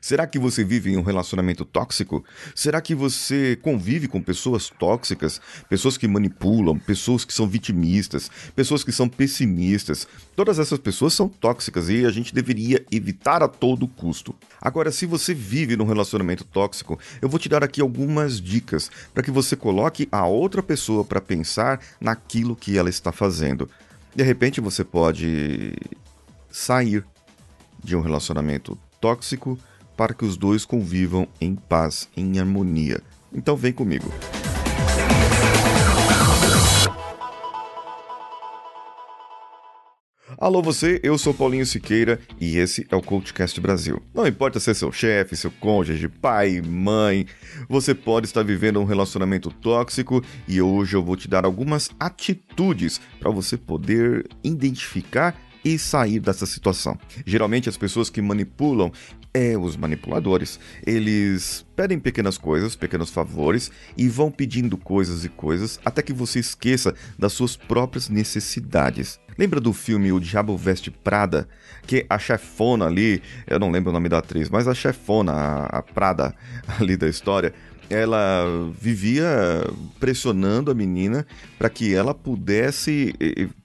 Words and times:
Será 0.00 0.26
que 0.26 0.38
você 0.38 0.64
vive 0.64 0.90
em 0.90 0.96
um 0.96 1.02
relacionamento 1.02 1.64
tóxico? 1.64 2.24
Será 2.54 2.80
que 2.80 2.94
você 2.94 3.56
convive 3.60 4.08
com 4.08 4.22
pessoas 4.22 4.70
tóxicas, 4.70 5.40
pessoas 5.68 5.98
que 5.98 6.08
manipulam, 6.08 6.78
pessoas 6.78 7.24
que 7.24 7.34
são 7.34 7.46
vitimistas, 7.46 8.30
pessoas 8.56 8.82
que 8.82 8.92
são 8.92 9.08
pessimistas? 9.08 10.08
Todas 10.34 10.58
essas 10.58 10.78
pessoas 10.78 11.12
são 11.12 11.28
tóxicas 11.28 11.90
e 11.90 12.06
a 12.06 12.10
gente 12.10 12.34
deveria 12.34 12.84
evitar 12.90 13.42
a 13.42 13.48
todo 13.48 13.86
custo. 13.86 14.34
Agora, 14.60 14.90
se 14.90 15.04
você 15.04 15.34
vive 15.34 15.76
num 15.76 15.84
relacionamento 15.84 16.44
tóxico, 16.44 16.98
eu 17.20 17.28
vou 17.28 17.38
te 17.38 17.48
dar 17.48 17.62
aqui 17.62 17.80
algumas 17.80 18.40
dicas 18.40 18.90
para 19.12 19.22
que 19.22 19.30
você 19.30 19.54
coloque 19.54 20.08
a 20.10 20.26
outra 20.26 20.62
pessoa 20.62 21.04
para 21.04 21.20
pensar 21.20 21.80
naquilo 22.00 22.56
que 22.56 22.78
ela 22.78 22.88
está 22.88 23.12
fazendo. 23.12 23.68
De 24.14 24.24
repente, 24.24 24.60
você 24.60 24.82
pode 24.82 25.74
sair 26.50 27.04
de 27.82 27.94
um 27.94 28.00
relacionamento 28.00 28.76
tóxico 29.00 29.58
para 30.00 30.14
que 30.14 30.24
os 30.24 30.34
dois 30.34 30.64
convivam 30.64 31.28
em 31.38 31.54
paz, 31.54 32.08
em 32.16 32.38
harmonia. 32.38 33.02
Então 33.34 33.54
vem 33.54 33.70
comigo. 33.70 34.10
Alô 40.38 40.62
você, 40.62 40.98
eu 41.02 41.18
sou 41.18 41.34
Paulinho 41.34 41.66
Siqueira 41.66 42.18
e 42.40 42.56
esse 42.56 42.86
é 42.90 42.96
o 42.96 43.02
CoachCast 43.02 43.60
Brasil. 43.60 44.02
Não 44.14 44.26
importa 44.26 44.58
ser 44.58 44.72
seu 44.72 44.90
chefe, 44.90 45.36
seu 45.36 45.50
cônjuge, 45.50 46.08
pai, 46.08 46.62
mãe, 46.62 47.26
você 47.68 47.94
pode 47.94 48.26
estar 48.26 48.42
vivendo 48.42 48.80
um 48.80 48.86
relacionamento 48.86 49.50
tóxico 49.50 50.24
e 50.48 50.62
hoje 50.62 50.96
eu 50.96 51.04
vou 51.04 51.14
te 51.14 51.28
dar 51.28 51.44
algumas 51.44 51.90
atitudes 52.00 52.98
para 53.18 53.30
você 53.30 53.58
poder 53.58 54.26
identificar 54.42 55.36
e 55.64 55.78
sair 55.78 56.20
dessa 56.20 56.46
situação. 56.46 56.98
Geralmente 57.24 57.68
as 57.68 57.76
pessoas 57.76 58.10
que 58.10 58.20
manipulam 58.22 58.90
é 59.32 59.56
os 59.56 59.76
manipuladores. 59.76 60.58
Eles 60.86 61.64
pedem 61.76 61.98
pequenas 61.98 62.36
coisas, 62.36 62.76
pequenos 62.76 63.10
favores 63.10 63.70
e 63.96 64.08
vão 64.08 64.30
pedindo 64.30 64.76
coisas 64.76 65.24
e 65.24 65.28
coisas 65.28 65.78
até 65.84 66.02
que 66.02 66.12
você 66.12 66.38
esqueça 66.38 66.94
das 67.18 67.32
suas 67.32 67.56
próprias 67.56 68.08
necessidades. 68.08 69.20
Lembra 69.38 69.60
do 69.60 69.72
filme 69.72 70.12
O 70.12 70.20
Diabo 70.20 70.56
Veste 70.56 70.90
Prada? 70.90 71.48
Que 71.86 72.04
a 72.10 72.18
chefona 72.18 72.86
ali, 72.86 73.22
eu 73.46 73.58
não 73.58 73.70
lembro 73.70 73.90
o 73.90 73.92
nome 73.92 74.08
da 74.08 74.18
atriz, 74.18 74.50
mas 74.50 74.68
a 74.68 74.74
chefona, 74.74 75.32
a, 75.32 75.78
a 75.78 75.82
Prada 75.82 76.34
ali 76.78 76.96
da 76.96 77.08
história, 77.08 77.54
ela 77.90 78.46
vivia 78.80 79.26
pressionando 79.98 80.70
a 80.70 80.74
menina 80.74 81.26
para 81.58 81.68
que 81.68 81.92
ela 81.92 82.14
pudesse 82.14 83.12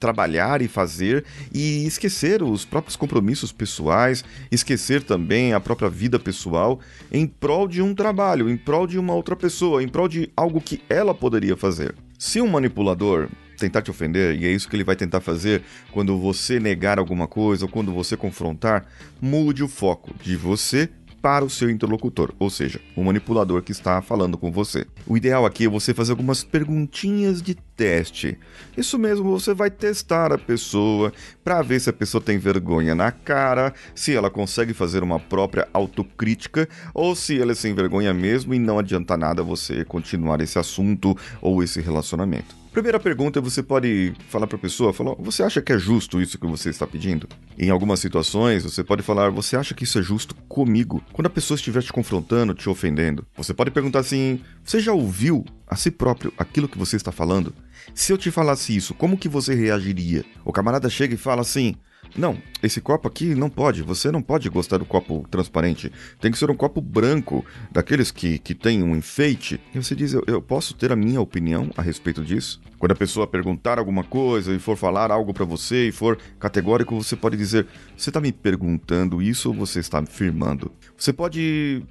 trabalhar 0.00 0.62
e 0.62 0.68
fazer 0.68 1.24
e 1.52 1.86
esquecer 1.86 2.42
os 2.42 2.64
próprios 2.64 2.96
compromissos 2.96 3.52
pessoais, 3.52 4.24
esquecer 4.50 5.02
também 5.02 5.52
a 5.52 5.60
própria 5.60 5.90
vida 5.90 6.18
pessoal 6.18 6.80
em 7.12 7.26
prol 7.26 7.68
de 7.68 7.82
um 7.82 7.94
trabalho, 7.94 8.48
em 8.48 8.56
prol 8.56 8.86
de 8.86 8.98
uma 8.98 9.14
outra 9.14 9.36
pessoa, 9.36 9.82
em 9.82 9.88
prol 9.88 10.08
de 10.08 10.30
algo 10.34 10.60
que 10.60 10.80
ela 10.88 11.14
poderia 11.14 11.56
fazer. 11.56 11.94
Se 12.18 12.40
um 12.40 12.48
manipulador 12.48 13.28
tentar 13.58 13.82
te 13.82 13.90
ofender, 13.90 14.34
e 14.36 14.46
é 14.46 14.50
isso 14.50 14.68
que 14.68 14.74
ele 14.74 14.84
vai 14.84 14.96
tentar 14.96 15.20
fazer 15.20 15.62
quando 15.92 16.18
você 16.18 16.58
negar 16.58 16.98
alguma 16.98 17.28
coisa 17.28 17.66
ou 17.66 17.70
quando 17.70 17.92
você 17.92 18.16
confrontar, 18.16 18.86
mude 19.20 19.62
o 19.62 19.68
foco 19.68 20.14
de 20.22 20.34
você 20.34 20.88
para 21.24 21.42
o 21.42 21.48
seu 21.48 21.70
interlocutor, 21.70 22.34
ou 22.38 22.50
seja, 22.50 22.78
o 22.94 23.02
manipulador 23.02 23.62
que 23.62 23.72
está 23.72 24.02
falando 24.02 24.36
com 24.36 24.52
você. 24.52 24.86
O 25.06 25.16
ideal 25.16 25.46
aqui 25.46 25.64
é 25.64 25.68
você 25.70 25.94
fazer 25.94 26.12
algumas 26.12 26.44
perguntinhas 26.44 27.40
de 27.40 27.54
teste. 27.54 28.38
Isso 28.76 28.98
mesmo, 28.98 29.30
você 29.30 29.54
vai 29.54 29.70
testar 29.70 30.34
a 30.34 30.36
pessoa 30.36 31.10
para 31.42 31.62
ver 31.62 31.80
se 31.80 31.88
a 31.88 31.94
pessoa 31.94 32.20
tem 32.20 32.36
vergonha 32.36 32.94
na 32.94 33.10
cara, 33.10 33.72
se 33.94 34.14
ela 34.14 34.28
consegue 34.28 34.74
fazer 34.74 35.02
uma 35.02 35.18
própria 35.18 35.66
autocrítica 35.72 36.68
ou 36.92 37.16
se 37.16 37.40
ela 37.40 37.52
é 37.52 37.54
sem 37.54 37.74
vergonha 37.74 38.12
mesmo 38.12 38.52
e 38.52 38.58
não 38.58 38.78
adianta 38.78 39.16
nada 39.16 39.42
você 39.42 39.82
continuar 39.82 40.42
esse 40.42 40.58
assunto 40.58 41.16
ou 41.40 41.62
esse 41.62 41.80
relacionamento. 41.80 42.63
Primeira 42.74 42.98
pergunta, 42.98 43.40
você 43.40 43.62
pode 43.62 44.12
falar 44.28 44.48
para 44.48 44.56
a 44.56 44.60
pessoa, 44.60 44.92
falar, 44.92 45.14
você 45.20 45.44
acha 45.44 45.62
que 45.62 45.72
é 45.72 45.78
justo 45.78 46.20
isso 46.20 46.36
que 46.36 46.44
você 46.44 46.70
está 46.70 46.84
pedindo? 46.84 47.28
Em 47.56 47.70
algumas 47.70 48.00
situações, 48.00 48.64
você 48.64 48.82
pode 48.82 49.00
falar, 49.00 49.30
você 49.30 49.56
acha 49.56 49.72
que 49.74 49.84
isso 49.84 49.96
é 49.96 50.02
justo 50.02 50.34
comigo? 50.48 51.00
Quando 51.12 51.26
a 51.26 51.30
pessoa 51.30 51.54
estiver 51.54 51.84
te 51.84 51.92
confrontando, 51.92 52.52
te 52.52 52.68
ofendendo, 52.68 53.24
você 53.36 53.54
pode 53.54 53.70
perguntar 53.70 54.00
assim, 54.00 54.40
você 54.64 54.80
já 54.80 54.92
ouviu 54.92 55.44
a 55.68 55.76
si 55.76 55.88
próprio 55.88 56.32
aquilo 56.36 56.68
que 56.68 56.76
você 56.76 56.96
está 56.96 57.12
falando? 57.12 57.54
Se 57.94 58.12
eu 58.12 58.18
te 58.18 58.32
falasse 58.32 58.74
isso, 58.74 58.92
como 58.92 59.16
que 59.16 59.28
você 59.28 59.54
reagiria? 59.54 60.24
O 60.44 60.52
camarada 60.52 60.90
chega 60.90 61.14
e 61.14 61.16
fala 61.16 61.42
assim, 61.42 61.76
não, 62.16 62.38
esse 62.62 62.80
copo 62.80 63.08
aqui 63.08 63.34
não 63.34 63.50
pode. 63.50 63.82
Você 63.82 64.10
não 64.10 64.22
pode 64.22 64.48
gostar 64.48 64.78
do 64.78 64.84
copo 64.84 65.26
transparente. 65.30 65.90
Tem 66.20 66.30
que 66.30 66.38
ser 66.38 66.50
um 66.50 66.56
copo 66.56 66.80
branco, 66.80 67.44
daqueles 67.72 68.10
que, 68.12 68.38
que 68.38 68.54
tem 68.54 68.82
um 68.82 68.94
enfeite. 68.94 69.60
E 69.74 69.82
você 69.82 69.96
diz: 69.96 70.12
eu, 70.12 70.22
eu 70.26 70.40
posso 70.40 70.74
ter 70.74 70.92
a 70.92 70.96
minha 70.96 71.20
opinião 71.20 71.70
a 71.76 71.82
respeito 71.82 72.24
disso? 72.24 72.60
Quando 72.78 72.92
a 72.92 72.96
pessoa 72.96 73.26
perguntar 73.26 73.78
alguma 73.78 74.04
coisa 74.04 74.54
e 74.54 74.58
for 74.58 74.76
falar 74.76 75.10
algo 75.10 75.34
para 75.34 75.44
você 75.44 75.88
e 75.88 75.92
for 75.92 76.16
categórico, 76.38 76.94
você 76.94 77.16
pode 77.16 77.36
dizer: 77.36 77.66
Você 77.96 78.10
está 78.10 78.20
me 78.20 78.32
perguntando 78.32 79.20
isso 79.20 79.48
ou 79.48 79.54
você 79.54 79.80
está 79.80 79.98
afirmando? 79.98 80.70
Você 80.96 81.12
pode 81.12 81.82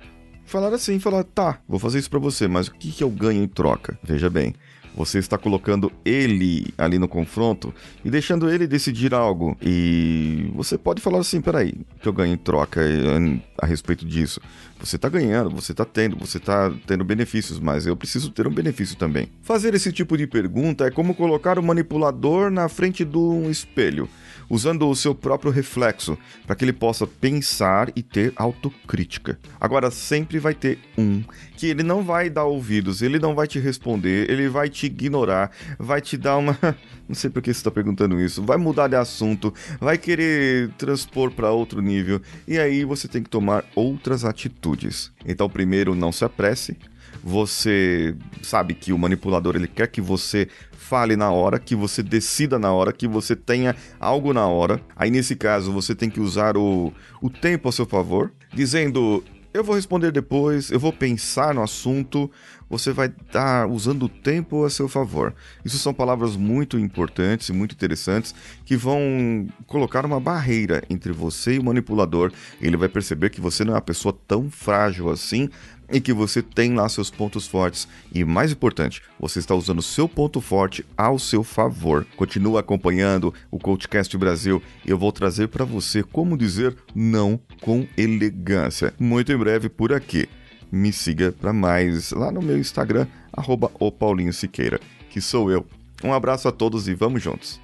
falar 0.45 0.73
assim: 0.73 0.99
falar, 0.99 1.25
tá, 1.25 1.59
vou 1.67 1.79
fazer 1.79 1.99
isso 1.99 2.09
para 2.09 2.19
você, 2.19 2.47
mas 2.47 2.67
o 2.67 2.73
que, 2.73 2.91
que 2.91 3.03
eu 3.03 3.09
ganho 3.09 3.43
em 3.43 3.47
troca? 3.47 3.99
Veja 4.03 4.29
bem 4.29 4.55
você 4.95 5.19
está 5.19 5.37
colocando 5.37 5.91
ele 6.05 6.73
ali 6.77 6.99
no 6.99 7.07
confronto 7.07 7.73
e 8.03 8.09
deixando 8.09 8.49
ele 8.49 8.67
decidir 8.67 9.13
algo. 9.13 9.57
E 9.61 10.51
você 10.55 10.77
pode 10.77 11.01
falar 11.01 11.19
assim: 11.19 11.41
peraí, 11.41 11.73
que 12.01 12.07
eu 12.07 12.13
ganho 12.13 12.33
em 12.33 12.37
troca 12.37 12.81
eh, 12.81 13.39
a 13.61 13.65
respeito 13.65 14.05
disso. 14.05 14.39
Você 14.79 14.97
está 14.97 15.07
ganhando, 15.07 15.49
você 15.49 15.71
está 15.71 15.85
tendo, 15.85 16.17
você 16.17 16.37
está 16.37 16.71
tendo 16.85 17.05
benefícios, 17.05 17.59
mas 17.59 17.85
eu 17.85 17.95
preciso 17.95 18.31
ter 18.31 18.47
um 18.47 18.53
benefício 18.53 18.97
também. 18.97 19.29
Fazer 19.41 19.73
esse 19.73 19.93
tipo 19.93 20.17
de 20.17 20.27
pergunta 20.27 20.85
é 20.85 20.91
como 20.91 21.15
colocar 21.15 21.57
o 21.57 21.63
manipulador 21.63 22.51
na 22.51 22.67
frente 22.67 23.05
de 23.05 23.17
um 23.17 23.49
espelho 23.49 24.09
usando 24.49 24.87
o 24.87 24.95
seu 24.95 25.15
próprio 25.15 25.51
reflexo, 25.51 26.17
para 26.45 26.55
que 26.55 26.63
ele 26.63 26.73
possa 26.73 27.07
pensar 27.07 27.91
e 27.95 28.03
ter 28.03 28.33
autocrítica. 28.35 29.39
Agora, 29.59 29.89
sempre 29.91 30.39
vai 30.39 30.53
ter 30.53 30.79
um 30.97 31.23
que 31.57 31.67
ele 31.67 31.83
não 31.83 32.03
vai 32.03 32.29
dar 32.29 32.43
ouvidos, 32.43 33.01
ele 33.01 33.19
não 33.19 33.33
vai 33.33 33.47
te 33.47 33.59
responder, 33.59 34.29
ele 34.29 34.49
vai 34.49 34.69
te 34.69 34.82
ignorar, 34.87 35.51
vai 35.77 36.01
te 36.01 36.17
dar 36.17 36.37
uma. 36.37 36.57
Não 37.07 37.15
sei 37.15 37.29
por 37.29 37.41
que 37.41 37.53
você 37.53 37.59
está 37.59 37.71
perguntando 37.71 38.19
isso. 38.19 38.43
Vai 38.43 38.57
mudar 38.57 38.87
de 38.87 38.95
assunto, 38.95 39.53
vai 39.79 39.97
querer 39.97 40.69
transpor 40.77 41.31
para 41.31 41.51
outro 41.51 41.81
nível, 41.81 42.21
e 42.47 42.57
aí 42.57 42.83
você 42.83 43.07
tem 43.07 43.21
que 43.21 43.29
tomar 43.29 43.65
outras 43.75 44.23
atitudes. 44.23 45.11
Então, 45.25 45.49
primeiro, 45.49 45.95
não 45.95 46.11
se 46.11 46.23
apresse, 46.23 46.77
você 47.23 48.15
sabe 48.41 48.73
que 48.73 48.91
o 48.91 48.97
manipulador 48.97 49.55
ele 49.55 49.67
quer 49.67 49.87
que 49.87 50.01
você 50.01 50.47
fale 50.71 51.15
na 51.15 51.31
hora, 51.31 51.57
que 51.57 51.75
você 51.75 52.03
decida 52.03 52.59
na 52.59 52.71
hora, 52.71 52.91
que 52.91 53.07
você 53.07 53.35
tenha 53.35 53.75
algo 53.99 54.33
na 54.33 54.45
hora. 54.47 54.81
Aí 54.95 55.09
nesse 55.09 55.35
caso 55.35 55.71
você 55.71 55.95
tem 55.95 56.09
que 56.09 56.19
usar 56.19 56.57
o, 56.57 56.93
o 57.21 57.29
tempo 57.29 57.69
a 57.69 57.71
seu 57.71 57.85
favor, 57.85 58.31
dizendo 58.53 59.23
eu 59.53 59.63
vou 59.63 59.75
responder 59.75 60.11
depois, 60.11 60.71
eu 60.71 60.79
vou 60.79 60.91
pensar 60.91 61.53
no 61.53 61.61
assunto, 61.61 62.29
você 62.69 62.91
vai 62.91 63.07
estar 63.07 63.67
usando 63.67 64.03
o 64.03 64.09
tempo 64.09 64.65
a 64.65 64.69
seu 64.69 64.89
favor. 64.89 65.33
Isso 65.63 65.77
são 65.77 65.93
palavras 65.93 66.35
muito 66.35 66.79
importantes 66.79 67.49
e 67.49 67.53
muito 67.53 67.75
interessantes 67.75 68.33
que 68.65 68.75
vão 68.75 69.47
colocar 69.67 70.05
uma 70.05 70.19
barreira 70.19 70.81
entre 70.89 71.11
você 71.11 71.53
e 71.55 71.59
o 71.59 71.63
manipulador. 71.63 72.31
Ele 72.59 72.75
vai 72.75 72.89
perceber 72.89 73.29
que 73.29 73.39
você 73.39 73.63
não 73.63 73.73
é 73.73 73.75
uma 73.75 73.81
pessoa 73.81 74.17
tão 74.27 74.49
frágil 74.49 75.11
assim 75.11 75.49
e 75.91 75.99
que 76.01 76.13
você 76.13 76.41
tem 76.41 76.73
lá 76.73 76.87
seus 76.89 77.09
pontos 77.09 77.47
fortes. 77.47 77.87
E 78.13 78.23
mais 78.23 78.51
importante, 78.51 79.01
você 79.19 79.39
está 79.39 79.55
usando 79.55 79.81
seu 79.81 80.07
ponto 80.07 80.41
forte 80.41 80.85
ao 80.97 81.17
seu 81.19 81.43
favor. 81.43 82.05
Continua 82.15 82.59
acompanhando 82.59 83.33
o 83.51 83.59
Coachcast 83.59 84.17
Brasil 84.17 84.61
e 84.85 84.89
eu 84.91 84.97
vou 84.97 85.11
trazer 85.11 85.47
para 85.47 85.65
você 85.65 86.03
como 86.03 86.37
dizer 86.37 86.75
não 86.95 87.39
com 87.61 87.87
elegância. 87.97 88.93
Muito 88.99 89.31
em 89.31 89.37
breve 89.37 89.69
por 89.69 89.93
aqui 89.93 90.27
me 90.73 90.91
siga 90.91 91.31
para 91.31 91.53
mais 91.53 92.11
lá 92.11 92.31
no 92.31 92.41
meu 92.41 92.57
Instagram, 92.57 93.05
arroba 93.31 93.69
o 93.79 93.91
Paulinho 93.91 94.33
Siqueira, 94.33 94.79
que 95.11 95.21
sou 95.21 95.51
eu. 95.51 95.65
Um 96.03 96.11
abraço 96.11 96.47
a 96.47 96.51
todos 96.51 96.87
e 96.87 96.95
vamos 96.95 97.21
juntos. 97.21 97.61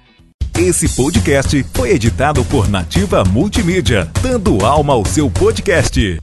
Esse 0.56 0.88
podcast 0.94 1.64
foi 1.74 1.90
editado 1.90 2.44
por 2.44 2.68
Nativa 2.68 3.24
Multimídia, 3.24 4.08
dando 4.22 4.64
alma 4.64 4.92
ao 4.92 5.04
seu 5.04 5.28
podcast. 5.28 6.20